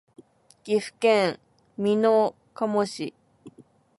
[0.63, 1.37] 岐阜県
[1.77, 3.13] 美濃加茂市